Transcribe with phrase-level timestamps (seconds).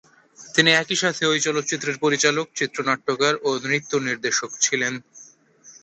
[0.39, 4.93] তিনি একই সাথে ঐ চলচ্চিত্রের পরিচালক, চিত্রনাট্যকার ও নৃত্য নির্দেশক ছিলেন।